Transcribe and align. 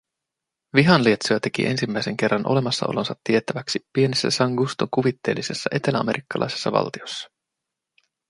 Vihanlietsoja 0.75 1.39
teki 1.39 1.65
ensimmäisen 1.65 2.17
kerran 2.17 2.47
olemassaolonsa 2.49 3.15
tiettäväksi 3.23 3.79
pienessä 3.93 4.29
San 4.31 4.53
Guston 4.53 4.87
kuvitteellisessa 4.91 5.69
eteläamerikkalaisessa 5.73 6.71
valtiossa 6.71 7.29